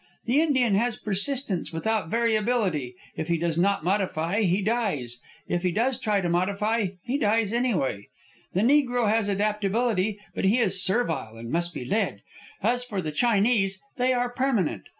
[0.25, 5.71] The Indian has persistence without variability; if he does not modify he dies, if he
[5.71, 8.07] does try to modify he dies anyway.
[8.55, 12.23] The Negro has adaptability, but he is servile and must be led.
[12.63, 14.85] As for the Chinese, they are permanent.